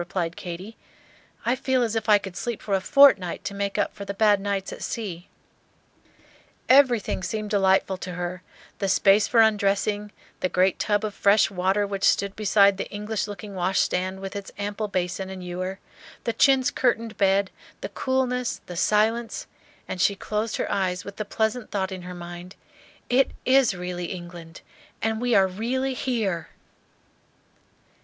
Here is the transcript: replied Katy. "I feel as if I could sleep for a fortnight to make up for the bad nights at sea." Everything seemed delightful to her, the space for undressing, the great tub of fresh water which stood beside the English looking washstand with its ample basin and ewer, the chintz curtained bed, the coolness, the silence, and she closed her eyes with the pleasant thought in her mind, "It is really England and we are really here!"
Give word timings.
replied 0.01 0.35
Katy. 0.35 0.77
"I 1.45 1.55
feel 1.55 1.83
as 1.83 1.95
if 1.95 2.09
I 2.09 2.17
could 2.17 2.35
sleep 2.35 2.63
for 2.63 2.73
a 2.73 2.81
fortnight 2.81 3.43
to 3.45 3.53
make 3.53 3.77
up 3.77 3.93
for 3.93 4.03
the 4.03 4.15
bad 4.15 4.41
nights 4.41 4.73
at 4.73 4.81
sea." 4.81 5.29
Everything 6.67 7.21
seemed 7.21 7.51
delightful 7.51 7.97
to 7.97 8.13
her, 8.13 8.41
the 8.79 8.89
space 8.89 9.27
for 9.27 9.41
undressing, 9.41 10.11
the 10.39 10.49
great 10.49 10.79
tub 10.79 11.05
of 11.05 11.13
fresh 11.13 11.51
water 11.51 11.85
which 11.85 12.03
stood 12.03 12.35
beside 12.35 12.77
the 12.77 12.89
English 12.89 13.27
looking 13.27 13.53
washstand 13.53 14.21
with 14.21 14.35
its 14.35 14.51
ample 14.57 14.87
basin 14.87 15.29
and 15.29 15.43
ewer, 15.45 15.77
the 16.23 16.33
chintz 16.33 16.71
curtained 16.71 17.15
bed, 17.17 17.51
the 17.81 17.89
coolness, 17.89 18.59
the 18.65 18.75
silence, 18.75 19.45
and 19.87 20.01
she 20.01 20.15
closed 20.15 20.57
her 20.57 20.71
eyes 20.71 21.05
with 21.05 21.17
the 21.17 21.25
pleasant 21.25 21.69
thought 21.69 21.91
in 21.91 22.01
her 22.01 22.15
mind, 22.15 22.55
"It 23.07 23.29
is 23.45 23.75
really 23.75 24.05
England 24.05 24.61
and 24.99 25.21
we 25.21 25.35
are 25.35 25.45
really 25.45 25.93
here!" 25.93 26.49